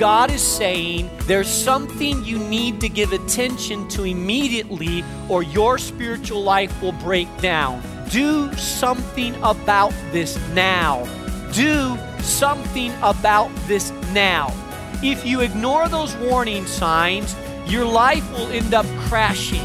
[0.00, 6.42] God is saying there's something you need to give attention to immediately, or your spiritual
[6.42, 7.82] life will break down.
[8.08, 11.04] Do something about this now.
[11.52, 14.54] Do something about this now.
[15.02, 17.36] If you ignore those warning signs,
[17.66, 19.60] your life will end up crashing.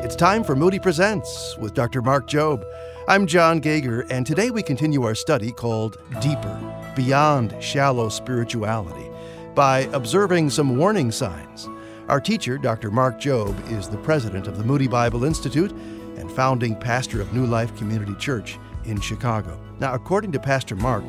[0.00, 2.02] It's time for Moody Presents with Dr.
[2.02, 2.64] Mark Jobe.
[3.06, 9.10] I'm John Gager, and today we continue our study called Deeper Beyond Shallow Spirituality
[9.54, 11.68] by observing some warning signs.
[12.08, 12.90] Our teacher, Dr.
[12.90, 15.72] Mark Jobe, is the president of the Moody Bible Institute
[16.16, 19.60] and founding pastor of New Life Community Church in Chicago.
[19.78, 21.04] Now, according to Pastor Mark,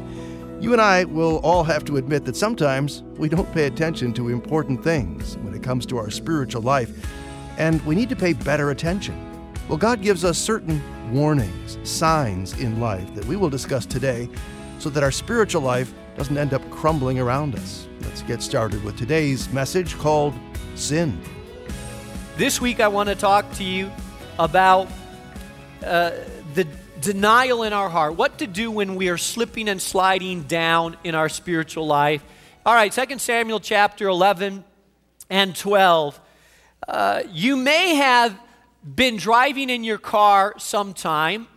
[0.60, 4.28] you and I will all have to admit that sometimes we don't pay attention to
[4.28, 7.08] important things when it comes to our spiritual life,
[7.58, 9.16] and we need to pay better attention.
[9.70, 10.82] Well, God gives us certain
[11.14, 14.28] warnings, signs in life that we will discuss today
[14.80, 17.88] so that our spiritual life doesn't end up crumbling around us.
[18.02, 20.34] Let's get started with today's message called
[20.76, 21.20] Sin.
[22.38, 23.92] This week, I want to talk to you
[24.38, 24.88] about
[25.84, 26.12] uh,
[26.54, 26.68] the
[27.02, 31.16] denial in our heart, what to do when we are slipping and sliding down in
[31.16, 32.24] our spiritual life.
[32.66, 34.64] All right, 2 Samuel chapter 11
[35.30, 36.20] and 12.
[36.88, 38.40] Uh, you may have
[38.84, 41.48] been driving in your car sometime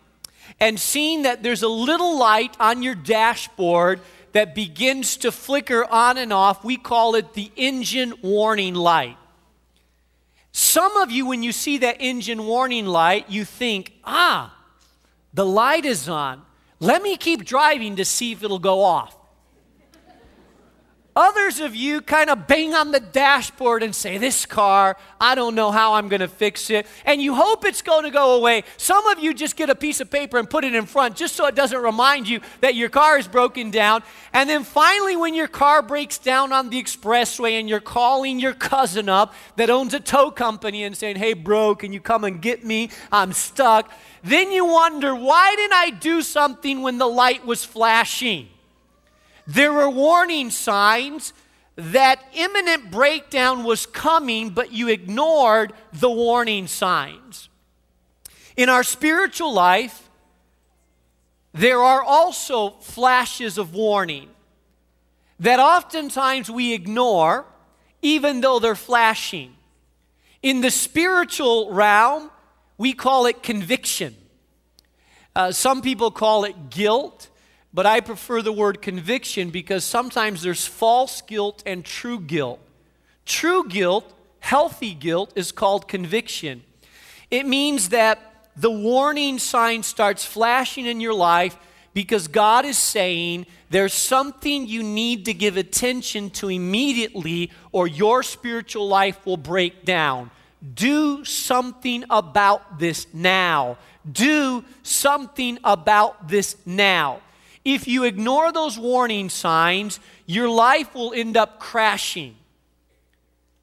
[0.61, 4.01] and seeing that there's a little light on your dashboard
[4.33, 6.63] that begins to flicker on and off.
[6.63, 9.17] We call it the engine warning light.
[10.53, 14.55] Some of you, when you see that engine warning light, you think, ah,
[15.33, 16.43] the light is on.
[16.81, 19.17] Let me keep driving to see if it'll go off.
[21.17, 25.57] Others of you kind of bang on the dashboard and say, This car, I don't
[25.57, 26.87] know how I'm going to fix it.
[27.05, 28.63] And you hope it's going to go away.
[28.77, 31.35] Some of you just get a piece of paper and put it in front just
[31.35, 34.05] so it doesn't remind you that your car is broken down.
[34.33, 38.55] And then finally, when your car breaks down on the expressway and you're calling your
[38.55, 42.41] cousin up that owns a tow company and saying, Hey, bro, can you come and
[42.41, 42.91] get me?
[43.11, 43.91] I'm stuck.
[44.23, 48.49] Then you wonder, Why didn't I do something when the light was flashing?
[49.53, 51.33] There were warning signs
[51.75, 57.49] that imminent breakdown was coming, but you ignored the warning signs.
[58.57, 60.09] In our spiritual life,
[61.53, 64.29] there are also flashes of warning
[65.41, 67.45] that oftentimes we ignore,
[68.03, 69.57] even though they're flashing.
[70.45, 72.31] In the spiritual realm,
[72.79, 74.15] we call it conviction.
[75.35, 77.31] Uh, some people call it guilt
[77.73, 82.61] but I prefer the word conviction because sometimes there's false guilt and true guilt.
[83.25, 86.63] True guilt, healthy guilt, is called conviction.
[87.31, 91.57] It means that the warning sign starts flashing in your life
[91.95, 98.23] because God is saying there's something you need to give attention to immediately, or your
[98.23, 100.31] spiritual life will break down.
[100.75, 103.79] Do something about this now.
[104.11, 107.21] Do something about this now.
[107.65, 112.37] If you ignore those warning signs, your life will end up crashing.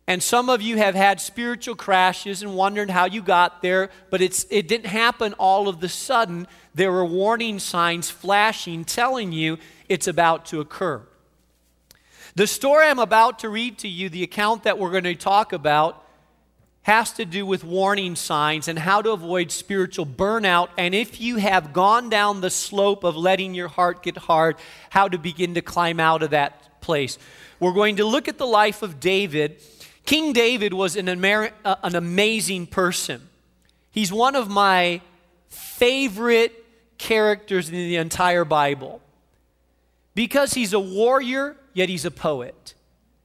[0.10, 4.22] And some of you have had spiritual crashes and wondered how you got there, but
[4.22, 6.48] it's, it didn't happen all of the sudden.
[6.74, 9.58] There were warning signs flashing, telling you
[9.90, 11.02] it's about to occur.
[12.36, 15.52] The story I'm about to read to you, the account that we're going to talk
[15.52, 16.06] about,
[16.88, 20.70] has to do with warning signs and how to avoid spiritual burnout.
[20.78, 24.56] And if you have gone down the slope of letting your heart get hard,
[24.90, 27.18] how to begin to climb out of that place.
[27.60, 29.62] We're going to look at the life of David.
[30.06, 33.28] King David was an, Amer- uh, an amazing person.
[33.92, 35.02] He's one of my
[35.50, 36.54] favorite
[36.98, 39.02] characters in the entire Bible
[40.16, 42.76] because he's a warrior, yet he's a poet.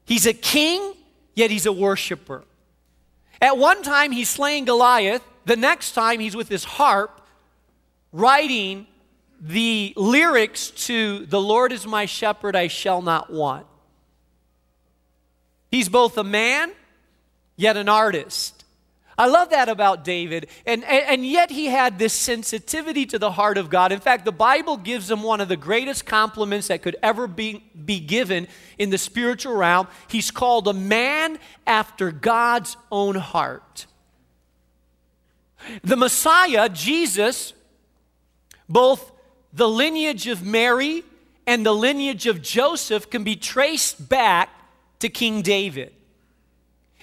[0.05, 0.95] He's a king,
[1.37, 2.43] yet he's a worshiper.
[3.43, 5.23] At one time, he's slaying Goliath.
[5.45, 7.21] The next time, he's with his harp
[8.13, 8.87] writing
[9.41, 13.67] the lyrics to The Lord is my shepherd, I shall not want.
[15.73, 16.71] He's both a man,
[17.57, 18.62] yet an artist.
[19.19, 20.49] I love that about David.
[20.65, 23.93] And, and, and, yet he had this sensitivity to the heart of God.
[23.93, 27.63] In fact, the Bible gives him one of the greatest compliments that could ever be,
[27.85, 28.49] be given
[28.79, 29.87] in the spiritual realm.
[30.09, 33.87] He's called a man after God's own heart.
[35.85, 37.53] The Messiah, Jesus,
[38.69, 39.13] both
[39.53, 41.05] the lineage of Mary
[41.47, 44.49] and the lineage of Joseph can be traced back
[45.01, 45.93] to King David.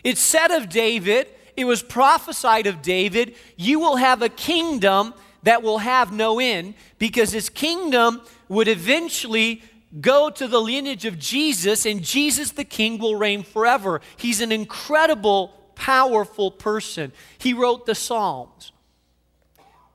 [0.04, 1.28] It's said of David
[1.60, 5.14] it was prophesied of David, you will have a kingdom
[5.44, 9.62] that will have no end because his kingdom would eventually
[10.02, 14.02] go to the lineage of Jesus, and Jesus the King will reign forever.
[14.18, 17.12] He's an incredible, powerful person.
[17.38, 18.72] He wrote the Psalms.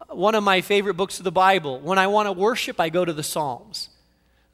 [0.08, 1.81] One of my favorite books of the Bible.
[1.81, 3.88] When I want to worship, I go to the Psalms.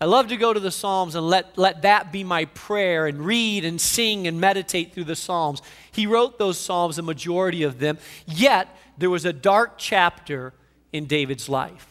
[0.00, 3.20] I love to go to the Psalms and let, let that be my prayer and
[3.20, 5.61] read and sing and meditate through the Psalms.
[5.93, 10.55] He wrote those Psalms, a majority of them, yet there was a dark chapter
[10.91, 11.87] in David's life.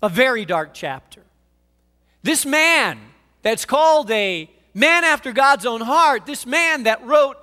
[0.00, 1.22] A very dark chapter.
[2.22, 3.00] This man
[3.42, 7.36] that's called a man after God's own heart, this man that wrote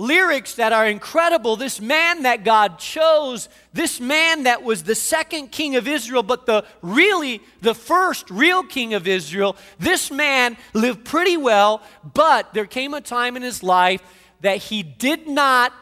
[0.00, 1.56] lyrics that are incredible.
[1.56, 6.46] This man that God chose, this man that was the second king of Israel, but
[6.46, 11.82] the really the first real king of Israel, this man lived pretty well,
[12.14, 14.02] but there came a time in his life
[14.40, 15.72] that he did not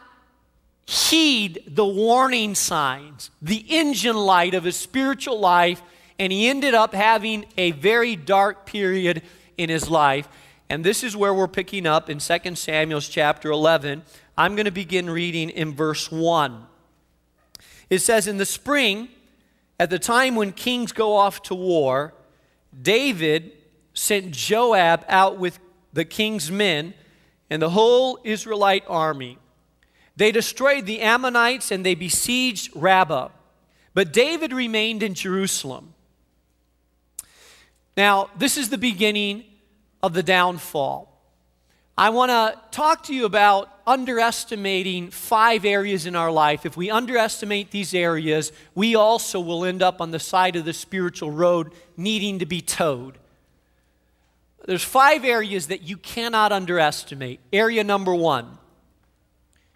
[0.85, 5.81] heed the warning signs, the engine light of his spiritual life,
[6.17, 9.21] and he ended up having a very dark period
[9.57, 10.27] in his life.
[10.69, 14.03] And this is where we're picking up in 2 Samuel's chapter 11.
[14.37, 16.65] I'm going to begin reading in verse 1.
[17.89, 19.09] It says, In the spring,
[19.79, 22.13] at the time when kings go off to war,
[22.79, 23.51] David
[23.93, 25.59] sent Joab out with
[25.91, 26.93] the king's men
[27.49, 29.39] and the whole Israelite army.
[30.15, 33.29] They destroyed the Ammonites and they besieged Rabbah.
[33.95, 35.93] But David remained in Jerusalem.
[37.97, 39.45] Now, this is the beginning
[40.01, 41.09] of the downfall.
[41.97, 46.65] I want to talk to you about underestimating five areas in our life.
[46.65, 50.71] If we underestimate these areas, we also will end up on the side of the
[50.71, 53.17] spiritual road needing to be towed.
[54.65, 57.41] There's five areas that you cannot underestimate.
[57.51, 58.57] Area number one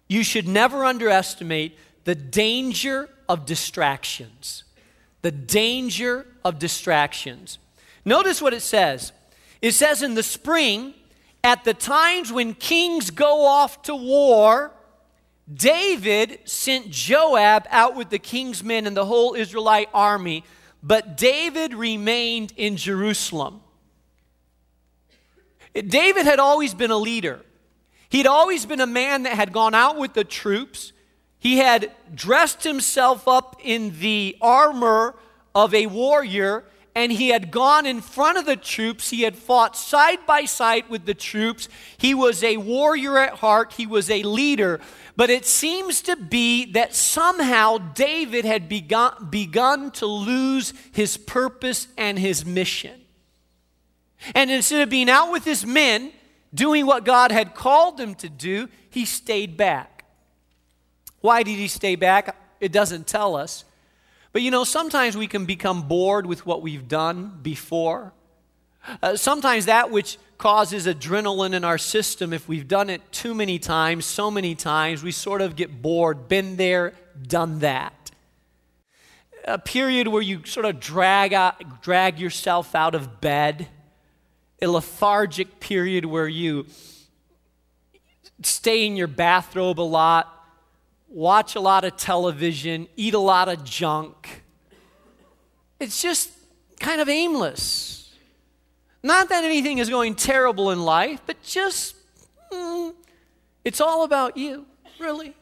[0.06, 4.64] you should never underestimate the danger of distractions.
[5.22, 7.58] The danger of distractions.
[8.04, 9.12] Notice what it says
[9.64, 10.92] it says in the spring,
[11.42, 14.72] at the times when kings go off to war,
[15.50, 20.44] David sent Joab out with the king's men and the whole Israelite army,
[20.82, 23.62] but David remained in Jerusalem.
[25.72, 27.40] David had always been a leader.
[28.10, 30.92] He'd always been a man that had gone out with the troops.
[31.38, 35.14] He had dressed himself up in the armor
[35.54, 36.64] of a warrior
[36.94, 39.10] and he had gone in front of the troops.
[39.10, 41.68] He had fought side by side with the troops.
[41.98, 44.80] He was a warrior at heart, he was a leader.
[45.16, 51.88] But it seems to be that somehow David had begun, begun to lose his purpose
[51.96, 53.00] and his mission.
[54.34, 56.12] And instead of being out with his men,
[56.52, 60.04] doing what God had called him to do, he stayed back.
[61.20, 62.36] Why did he stay back?
[62.60, 63.64] It doesn't tell us.
[64.34, 68.12] But you know, sometimes we can become bored with what we've done before.
[69.00, 73.60] Uh, sometimes that which causes adrenaline in our system, if we've done it too many
[73.60, 76.26] times, so many times, we sort of get bored.
[76.26, 78.10] Been there, done that.
[79.44, 83.68] A period where you sort of drag, out, drag yourself out of bed.
[84.60, 86.66] A lethargic period where you
[88.42, 90.33] stay in your bathrobe a lot
[91.14, 94.42] watch a lot of television, eat a lot of junk.
[95.78, 96.30] It's just
[96.80, 98.12] kind of aimless.
[99.02, 101.94] Not that anything is going terrible in life, but just,
[102.52, 102.92] mm,
[103.64, 104.66] it's all about you,
[104.98, 105.34] really.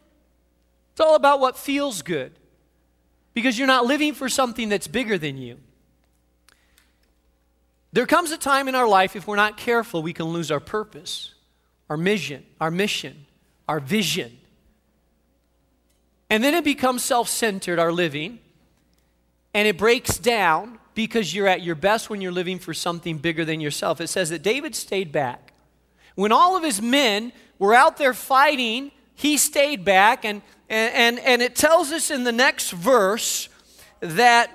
[0.93, 2.33] It's all about what feels good
[3.33, 5.57] because you're not living for something that's bigger than you.
[7.95, 10.61] There comes a time in our life, if we're not careful, we can lose our
[10.61, 11.35] purpose,
[11.88, 13.26] our mission, our mission,
[13.69, 14.37] our vision.
[16.33, 18.39] And then it becomes self centered, our living,
[19.53, 23.45] and it breaks down because you're at your best when you're living for something bigger
[23.45, 24.01] than yourself.
[24.01, 25.53] It says that David stayed back.
[26.15, 30.25] When all of his men were out there fighting, he stayed back.
[30.25, 33.51] And, and, and it tells us in the next verse
[34.01, 34.51] that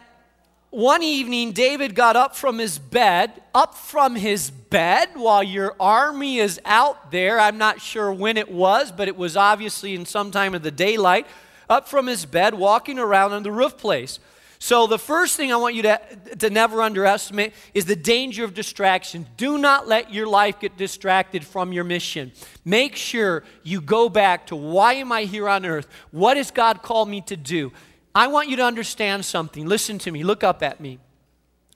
[0.72, 6.40] one evening David got up from his bed, up from his bed while your army
[6.40, 7.40] is out there.
[7.40, 10.72] I'm not sure when it was, but it was obviously in some time of the
[10.72, 11.28] daylight
[11.70, 14.20] up from his bed, walking around on the roof place.
[14.60, 16.02] So, the first thing I want you to,
[16.40, 19.28] to never underestimate is the danger of distraction.
[19.38, 22.32] Do not let your life get distracted from your mission.
[22.66, 25.88] Make sure you go back to why am I here on earth?
[26.10, 27.72] What has God called me to do?
[28.16, 29.68] I want you to understand something.
[29.68, 30.24] Listen to me.
[30.24, 30.98] Look up at me.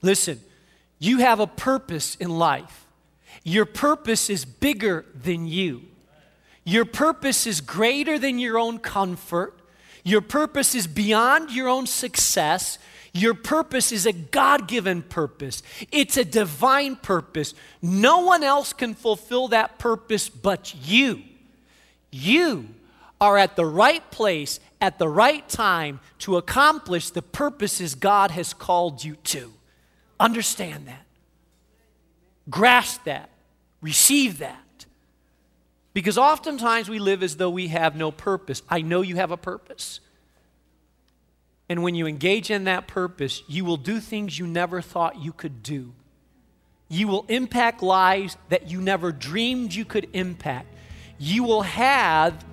[0.02, 0.40] Listen,
[0.98, 2.86] you have a purpose in life.
[3.44, 5.82] Your purpose is bigger than you.
[6.64, 9.61] Your purpose is greater than your own comfort.
[10.04, 12.78] Your purpose is beyond your own success.
[13.12, 17.54] Your purpose is a God given purpose, it's a divine purpose.
[17.80, 21.22] No one else can fulfill that purpose but you.
[22.10, 22.68] You
[23.20, 28.52] are at the right place at the right time to accomplish the purposes God has
[28.52, 29.52] called you to.
[30.18, 31.06] Understand that.
[32.50, 33.30] Grasp that.
[33.80, 34.61] Receive that.
[35.94, 38.62] Because oftentimes we live as though we have no purpose.
[38.68, 40.00] I know you have a purpose.
[41.68, 45.32] And when you engage in that purpose, you will do things you never thought you
[45.32, 45.92] could do.
[46.88, 50.68] You will impact lives that you never dreamed you could impact.
[51.18, 52.44] You will have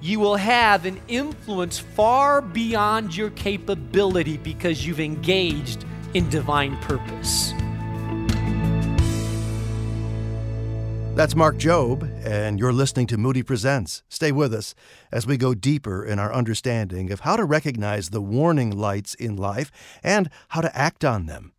[0.00, 7.54] you will have an influence far beyond your capability because you've engaged in divine purpose.
[11.14, 14.02] That's Mark Jobe, and you're listening to Moody Presents.
[14.08, 14.74] Stay with us
[15.12, 19.36] as we go deeper in our understanding of how to recognize the warning lights in
[19.36, 19.70] life
[20.02, 21.52] and how to act on them.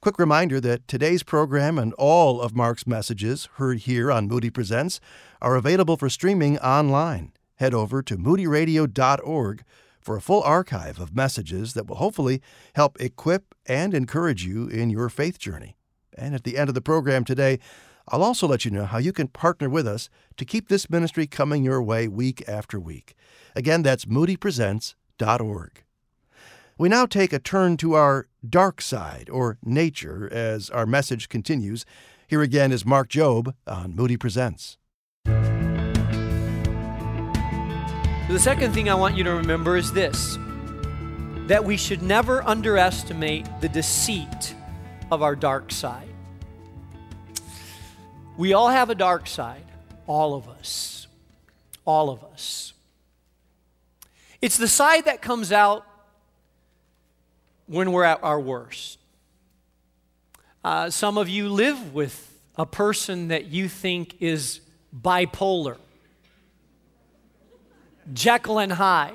[0.00, 4.98] Quick reminder that today's program and all of Mark's messages heard here on Moody Presents
[5.40, 7.30] are available for streaming online.
[7.58, 9.62] Head over to moodyradio.org
[10.00, 12.42] for a full archive of messages that will hopefully
[12.74, 15.76] help equip and encourage you in your faith journey.
[16.18, 17.60] And at the end of the program today,
[18.08, 21.26] I'll also let you know how you can partner with us to keep this ministry
[21.26, 23.14] coming your way week after week.
[23.54, 25.84] Again, that's moodypresents.org.
[26.78, 31.84] We now take a turn to our dark side, or nature, as our message continues.
[32.26, 34.78] Here again is Mark Jobe on Moody Presents.
[38.28, 40.38] The second thing I want you to remember is this
[41.48, 44.54] that we should never underestimate the deceit
[45.10, 46.11] of our dark side.
[48.36, 49.64] We all have a dark side,
[50.06, 51.06] all of us.
[51.84, 52.72] All of us.
[54.40, 55.84] It's the side that comes out
[57.66, 58.98] when we're at our worst.
[60.64, 64.60] Uh, some of you live with a person that you think is
[64.96, 65.76] bipolar,
[68.12, 69.14] Jekyll and Hyde.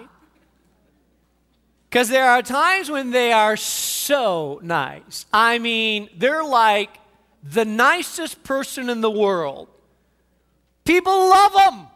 [1.89, 5.25] Because there are times when they are so nice.
[5.31, 6.99] I mean, they're like
[7.49, 9.67] the nicest person in the world.
[10.83, 11.87] People love him.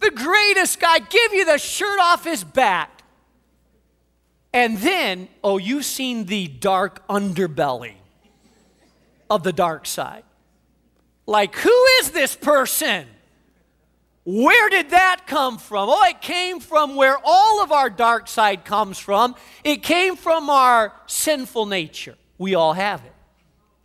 [0.00, 3.02] The greatest guy, give you the shirt off his back.
[4.52, 7.94] And then, oh, you've seen the dark underbelly
[9.28, 10.24] of the dark side.
[11.26, 13.06] Like, who is this person?
[14.24, 15.88] Where did that come from?
[15.90, 19.34] Oh, it came from where all of our dark side comes from.
[19.64, 22.16] It came from our sinful nature.
[22.38, 23.12] We all have it,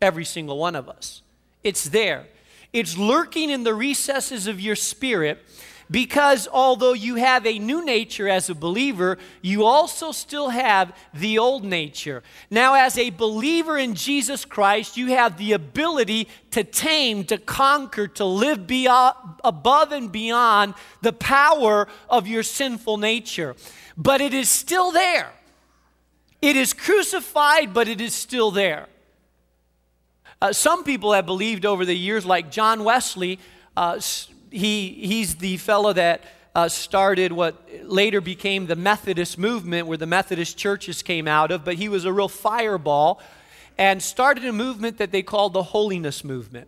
[0.01, 1.21] every single one of us.
[1.63, 2.25] It's there.
[2.71, 5.43] It's lurking in the recesses of your spirit
[5.91, 11.37] because although you have a new nature as a believer, you also still have the
[11.37, 12.23] old nature.
[12.49, 18.07] Now, as a believer in Jesus Christ, you have the ability to tame, to conquer,
[18.07, 23.55] to live beyond, above and beyond the power of your sinful nature.
[23.95, 25.31] But it is still there.
[26.43, 28.87] It is crucified, but it is still there.
[30.41, 33.39] Uh, some people have believed over the years, like John Wesley,
[33.77, 34.01] uh,
[34.51, 36.21] he, he's the fellow that
[36.53, 41.63] uh, started what later became the Methodist movement, where the Methodist churches came out of,
[41.63, 43.21] but he was a real fireball
[43.77, 46.67] and started a movement that they called the Holiness Movement.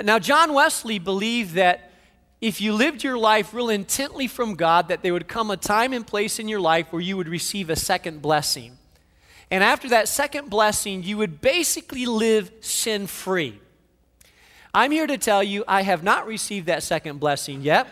[0.00, 1.87] Now, John Wesley believed that
[2.40, 5.92] if you lived your life real intently from God, that there would come a time
[5.92, 8.78] and place in your life where you would receive a second blessing.
[9.50, 13.58] And after that second blessing, you would basically live sin free.
[14.72, 17.88] I'm here to tell you, I have not received that second blessing yet.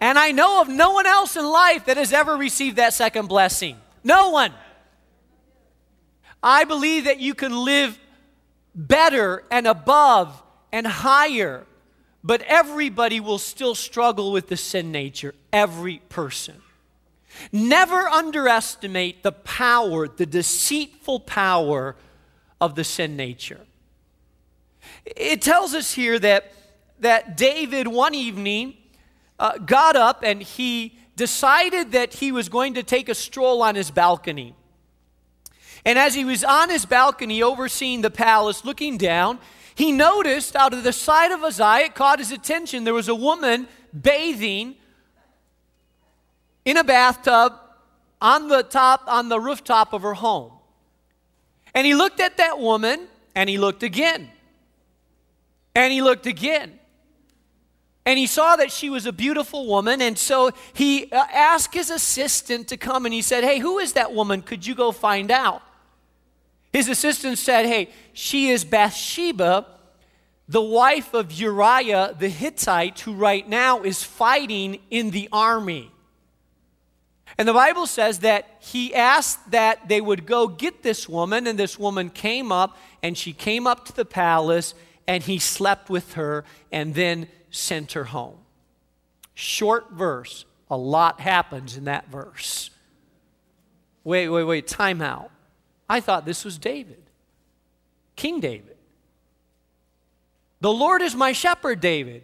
[0.00, 3.26] And I know of no one else in life that has ever received that second
[3.26, 3.76] blessing.
[4.04, 4.52] No one.
[6.40, 7.98] I believe that you can live
[8.74, 11.66] better and above and higher
[12.28, 16.56] but everybody will still struggle with the sin nature, every person.
[17.52, 21.96] Never underestimate the power, the deceitful power
[22.60, 23.60] of the sin nature.
[25.06, 26.52] It tells us here that,
[27.00, 28.74] that David, one evening,
[29.38, 33.74] uh, got up and he decided that he was going to take a stroll on
[33.74, 34.54] his balcony.
[35.82, 39.38] And as he was on his balcony overseeing the palace, looking down,
[39.78, 43.06] he noticed out of the side of his eye, it caught his attention, there was
[43.06, 43.68] a woman
[43.98, 44.74] bathing
[46.64, 47.52] in a bathtub
[48.20, 50.50] on the top, on the rooftop of her home.
[51.74, 53.06] And he looked at that woman
[53.36, 54.32] and he looked again.
[55.76, 56.80] And he looked again.
[58.04, 61.90] and he saw that she was a beautiful woman, and so he uh, asked his
[61.90, 64.42] assistant to come and he said, Hey, who is that woman?
[64.42, 65.62] Could you go find out?
[66.78, 69.66] His assistant said, Hey, she is Bathsheba,
[70.48, 75.90] the wife of Uriah the Hittite, who right now is fighting in the army.
[77.36, 81.58] And the Bible says that he asked that they would go get this woman, and
[81.58, 84.72] this woman came up, and she came up to the palace,
[85.08, 88.38] and he slept with her, and then sent her home.
[89.34, 90.44] Short verse.
[90.70, 92.70] A lot happens in that verse.
[94.04, 95.32] Wait, wait, wait, time out.
[95.88, 97.02] I thought this was David,
[98.16, 98.76] King David.
[100.60, 102.22] The Lord is my shepherd, David.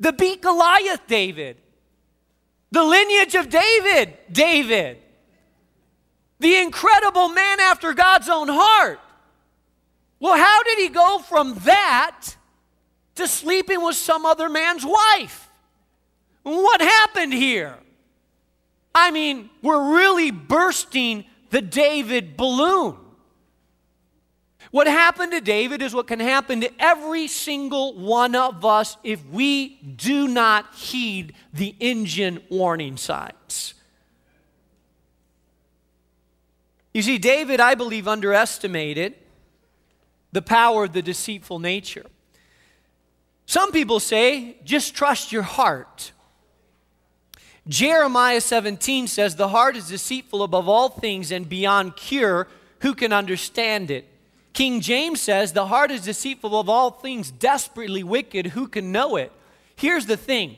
[0.00, 1.56] The beat Goliath, David.
[2.72, 4.98] The lineage of David, David.
[6.40, 9.00] The incredible man after God's own heart.
[10.18, 12.36] Well, how did he go from that
[13.14, 15.48] to sleeping with some other man's wife?
[16.42, 17.76] What happened here?
[18.94, 22.96] I mean, we're really bursting the David balloon.
[24.70, 29.24] What happened to David is what can happen to every single one of us if
[29.26, 33.74] we do not heed the engine warning signs.
[36.94, 39.14] You see, David, I believe, underestimated
[40.32, 42.06] the power of the deceitful nature.
[43.46, 46.12] Some people say, just trust your heart.
[47.68, 52.48] Jeremiah 17 says, The heart is deceitful above all things and beyond cure.
[52.80, 54.06] Who can understand it?
[54.52, 58.48] King James says, The heart is deceitful of all things, desperately wicked.
[58.48, 59.32] Who can know it?
[59.76, 60.56] Here's the thing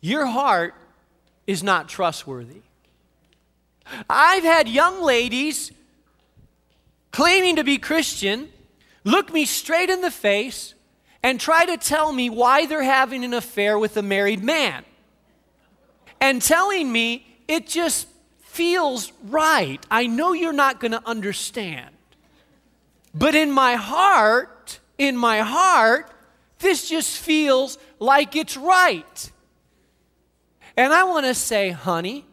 [0.00, 0.74] your heart
[1.46, 2.62] is not trustworthy.
[4.10, 5.72] I've had young ladies
[7.12, 8.48] claiming to be Christian
[9.04, 10.74] look me straight in the face
[11.22, 14.84] and try to tell me why they're having an affair with a married man.
[16.20, 18.08] And telling me it just
[18.40, 19.84] feels right.
[19.90, 21.94] I know you're not going to understand.
[23.14, 26.10] But in my heart, in my heart,
[26.58, 29.32] this just feels like it's right.
[30.76, 32.26] And I want to say, honey,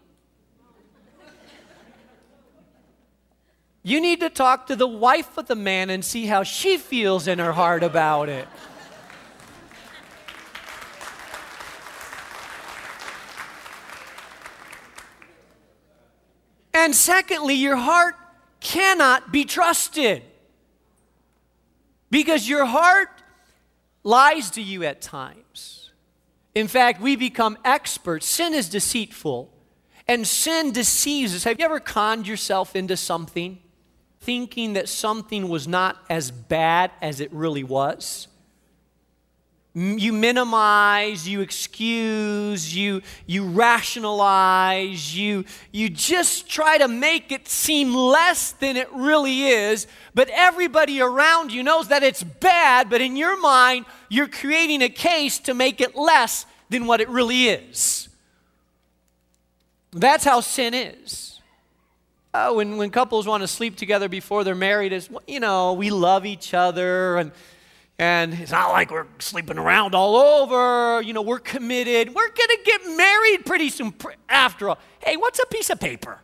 [3.83, 7.27] you need to talk to the wife of the man and see how she feels
[7.27, 8.47] in her heart about it.
[16.73, 18.15] And secondly, your heart
[18.59, 20.23] cannot be trusted.
[22.09, 23.09] Because your heart
[24.03, 25.91] lies to you at times.
[26.55, 28.25] In fact, we become experts.
[28.25, 29.51] Sin is deceitful,
[30.07, 31.43] and sin deceives us.
[31.43, 33.59] Have you ever conned yourself into something,
[34.19, 38.27] thinking that something was not as bad as it really was?
[39.75, 47.93] You minimize, you excuse, you, you rationalize, you, you just try to make it seem
[47.95, 53.15] less than it really is, but everybody around you knows that it's bad, but in
[53.15, 58.09] your mind, you're creating a case to make it less than what it really is.
[59.91, 61.41] That's how sin is.
[62.31, 65.89] Uh, when, when couples want to sleep together before they're married, is you know, we
[65.89, 67.31] love each other and
[68.03, 71.01] and it's not like we're sleeping around all over.
[71.01, 72.13] You know, we're committed.
[72.13, 73.93] We're going to get married pretty soon
[74.27, 74.77] after all.
[74.99, 76.19] Hey, what's a piece of paper?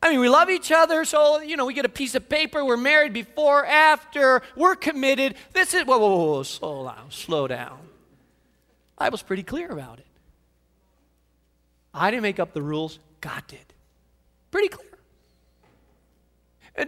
[0.00, 2.64] I mean, we love each other, so, you know, we get a piece of paper.
[2.64, 4.42] We're married before, after.
[4.56, 5.34] We're committed.
[5.52, 7.78] This is, whoa, whoa, whoa, slow down, slow down.
[8.98, 10.06] I was pretty clear about it.
[11.92, 13.74] I didn't make up the rules, God did.
[14.52, 14.88] Pretty clear.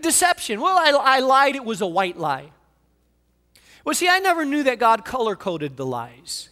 [0.01, 0.61] Deception.
[0.61, 2.51] Well, I, I lied, it was a white lie.
[3.85, 6.49] Well, see, I never knew that God color coded the lies.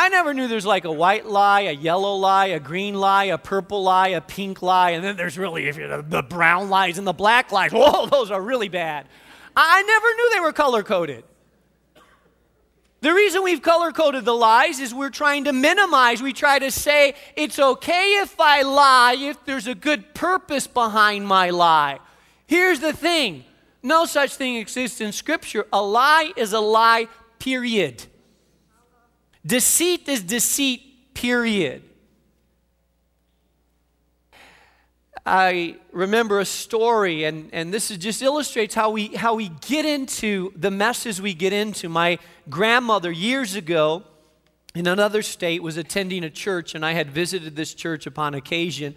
[0.00, 3.36] I never knew there's like a white lie, a yellow lie, a green lie, a
[3.36, 7.50] purple lie, a pink lie, and then there's really the brown lies and the black
[7.50, 7.72] lies.
[7.72, 9.06] Whoa, those are really bad.
[9.56, 11.24] I never knew they were color coded.
[13.00, 16.22] The reason we've color coded the lies is we're trying to minimize.
[16.22, 21.26] We try to say it's okay if I lie if there's a good purpose behind
[21.26, 21.98] my lie.
[22.46, 23.44] Here's the thing
[23.82, 25.66] no such thing exists in Scripture.
[25.72, 28.04] A lie is a lie, period.
[29.46, 31.82] Deceit is deceit, period.
[35.24, 40.52] I remember a story, and, and this just illustrates how we, how we get into
[40.56, 41.88] the messes we get into.
[41.88, 44.04] My grandmother, years ago,
[44.74, 48.94] in another state, was attending a church, and I had visited this church upon occasion.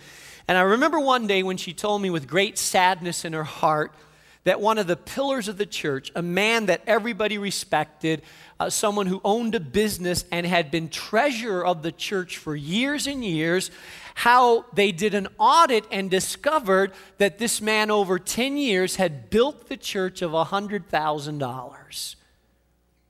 [0.47, 3.93] And I remember one day when she told me with great sadness in her heart
[4.43, 8.23] that one of the pillars of the church, a man that everybody respected,
[8.59, 13.05] uh, someone who owned a business and had been treasurer of the church for years
[13.05, 13.69] and years,
[14.15, 19.67] how they did an audit and discovered that this man over 10 years had built
[19.69, 22.15] the church of $100,000.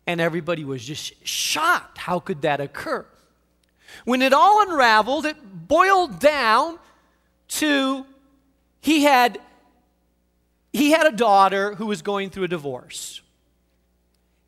[0.08, 1.98] And everybody was just shocked.
[1.98, 3.06] How could that occur?
[4.04, 6.80] When it all unraveled, it boiled down
[7.50, 8.06] to
[8.82, 9.40] he had
[10.92, 13.22] he had a daughter who was going through a divorce.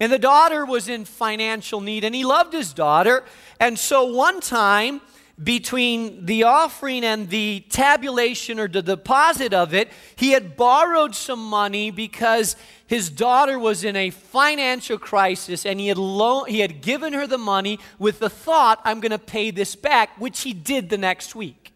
[0.01, 3.23] And the daughter was in financial need, and he loved his daughter.
[3.61, 4.99] And so one time,
[5.41, 11.41] between the offering and the tabulation or the deposit of it, he had borrowed some
[11.41, 16.81] money because his daughter was in a financial crisis and he had, lo- he had
[16.81, 20.51] given her the money with the thought, I'm going to pay this back, which he
[20.51, 21.71] did the next week.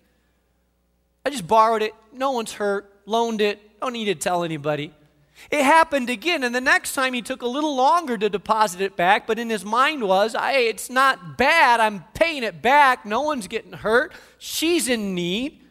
[1.26, 4.94] I just borrowed it, no one's hurt, loaned it, don't need to tell anybody.
[5.52, 8.96] It happened again, and the next time he took a little longer to deposit it
[8.96, 11.80] back, but in his mind was, hey, it's not bad.
[11.80, 13.06] I'm paying it back.
[13.06, 14.14] No one's getting hurt.
[14.40, 15.62] She's in need.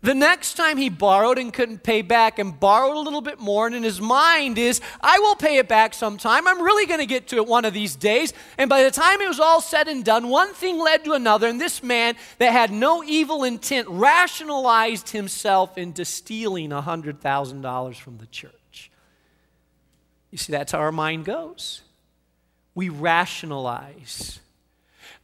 [0.00, 3.66] The next time he borrowed and couldn't pay back and borrowed a little bit more,
[3.66, 6.46] and in his mind is, I will pay it back sometime.
[6.46, 8.32] I'm really going to get to it one of these days.
[8.58, 11.48] And by the time it was all said and done, one thing led to another,
[11.48, 18.26] and this man that had no evil intent rationalized himself into stealing $100,000 from the
[18.26, 18.92] church.
[20.30, 21.82] You see, that's how our mind goes.
[22.76, 24.38] We rationalize.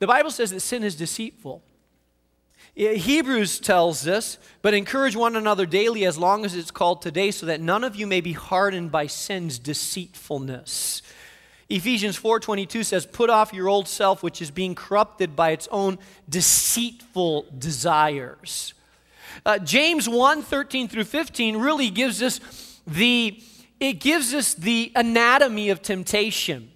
[0.00, 1.62] The Bible says that sin is deceitful.
[2.74, 7.46] Hebrews tells us, but encourage one another daily as long as it's called today, so
[7.46, 11.02] that none of you may be hardened by sin's deceitfulness.
[11.68, 15.98] Ephesians 4:22 says, "Put off your old self which is being corrupted by its own
[16.28, 18.74] deceitful desires."
[19.46, 22.40] Uh, James 1, 13 through 15 really gives us
[22.86, 23.40] the
[23.80, 26.70] it gives us the anatomy of temptation.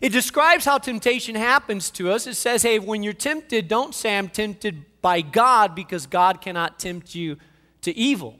[0.00, 2.26] It describes how temptation happens to us.
[2.26, 6.78] It says, hey, when you're tempted, don't say, I'm tempted by God because God cannot
[6.78, 7.36] tempt you
[7.82, 8.36] to evil.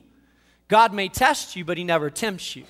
[0.68, 2.64] God may test you, but He never tempts you.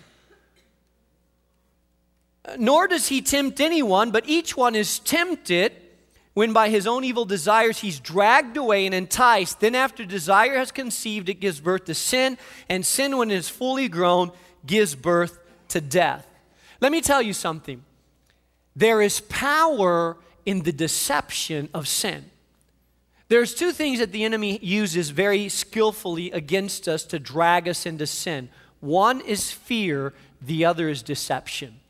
[2.58, 5.72] Nor does He tempt anyone, but each one is tempted
[6.34, 9.60] when by his own evil desires he's dragged away and enticed.
[9.60, 13.48] Then, after desire has conceived, it gives birth to sin, and sin, when it is
[13.48, 14.32] fully grown,
[14.64, 16.26] gives birth to death.
[16.80, 17.84] Let me tell you something.
[18.74, 22.30] There is power in the deception of sin.
[23.28, 28.06] There's two things that the enemy uses very skillfully against us to drag us into
[28.06, 28.50] sin.
[28.80, 31.80] One is fear, the other is deception.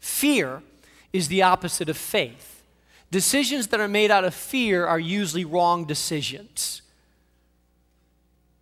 [0.00, 0.62] Fear
[1.12, 2.62] is the opposite of faith.
[3.10, 6.82] Decisions that are made out of fear are usually wrong decisions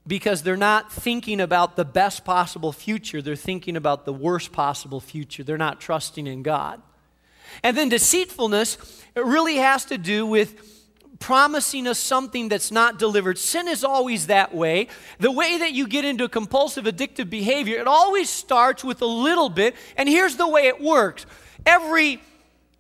[0.06, 5.00] because they're not thinking about the best possible future, they're thinking about the worst possible
[5.00, 5.44] future.
[5.44, 6.82] They're not trusting in God.
[7.62, 8.78] And then deceitfulness,
[9.14, 10.66] it really has to do with
[11.20, 13.38] promising us something that's not delivered.
[13.38, 14.88] Sin is always that way.
[15.18, 19.50] The way that you get into compulsive addictive behavior, it always starts with a little
[19.50, 21.26] bit, and here's the way it works.
[21.66, 22.20] Every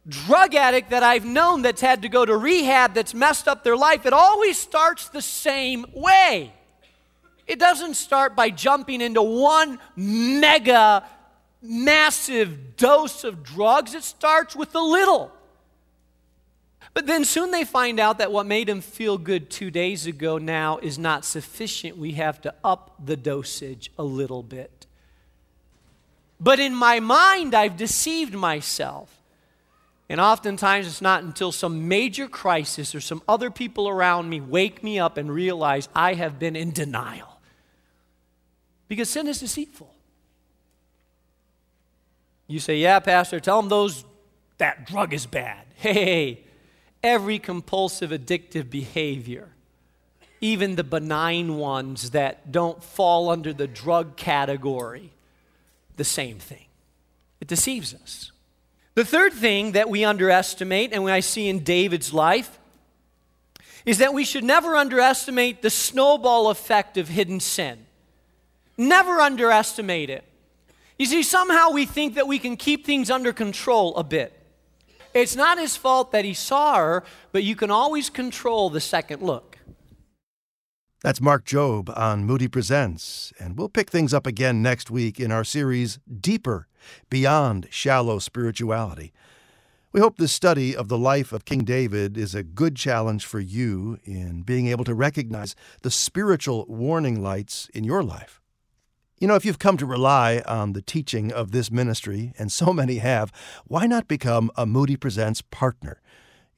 [0.08, 3.76] drug addict that I've known that's had to go to rehab that's messed up their
[3.76, 6.54] life, it always starts the same way.
[7.46, 11.04] It doesn't start by jumping into one mega
[11.62, 15.32] massive dose of drugs, it starts with a little.
[16.92, 20.38] But then soon they find out that what made them feel good two days ago
[20.38, 21.96] now is not sufficient.
[21.96, 24.86] We have to up the dosage a little bit.
[26.40, 29.14] But in my mind, I've deceived myself.
[30.08, 34.82] And oftentimes, it's not until some major crisis or some other people around me wake
[34.82, 37.40] me up and realize I have been in denial.
[38.88, 39.94] Because sin is deceitful.
[42.50, 44.04] You say, Yeah, Pastor, tell them those,
[44.58, 45.66] that drug is bad.
[45.80, 46.44] Hey,
[47.02, 49.48] every compulsive addictive behavior,
[50.42, 55.10] even the benign ones that don't fall under the drug category,
[55.96, 56.66] the same thing.
[57.40, 58.32] It deceives us.
[58.94, 62.58] The third thing that we underestimate, and I see in David's life,
[63.86, 67.86] is that we should never underestimate the snowball effect of hidden sin.
[68.76, 70.24] Never underestimate it.
[71.00, 74.38] You see, somehow we think that we can keep things under control a bit.
[75.14, 79.22] It's not his fault that he saw her, but you can always control the second
[79.22, 79.56] look.
[81.00, 85.32] That's Mark Jobe on Moody Presents, and we'll pick things up again next week in
[85.32, 86.66] our series Deeper
[87.08, 89.14] Beyond Shallow Spirituality.
[89.92, 93.40] We hope this study of the life of King David is a good challenge for
[93.40, 98.39] you in being able to recognize the spiritual warning lights in your life.
[99.20, 102.72] You know, if you've come to rely on the teaching of this ministry, and so
[102.72, 103.30] many have,
[103.66, 106.00] why not become a Moody Presents partner?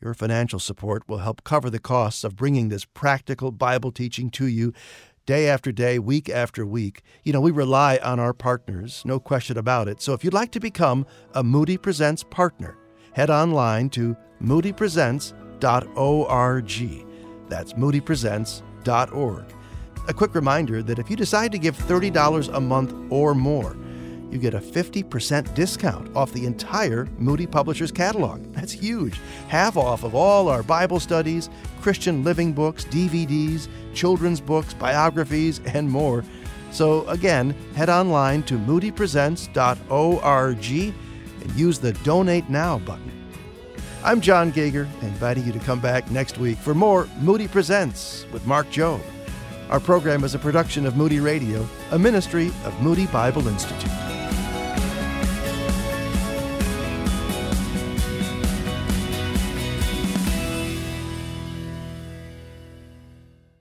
[0.00, 4.46] Your financial support will help cover the costs of bringing this practical Bible teaching to
[4.46, 4.72] you
[5.26, 7.02] day after day, week after week.
[7.24, 10.00] You know, we rely on our partners, no question about it.
[10.00, 12.78] So if you'd like to become a Moody Presents partner,
[13.12, 17.06] head online to moodypresents.org.
[17.48, 19.54] That's moodypresents.org.
[20.08, 23.76] A quick reminder that if you decide to give $30 a month or more,
[24.32, 28.52] you get a 50% discount off the entire Moody Publishers catalog.
[28.52, 29.20] That's huge.
[29.48, 31.48] Half off of all our Bible studies,
[31.82, 36.24] Christian living books, DVDs, children's books, biographies, and more.
[36.72, 40.94] So again, head online to moodypresents.org
[41.42, 43.12] and use the Donate Now button.
[44.02, 48.44] I'm John Gager, inviting you to come back next week for more Moody Presents with
[48.48, 49.00] Mark Jobe.
[49.72, 54.11] Our program is a production of Moody Radio, a ministry of Moody Bible Institute.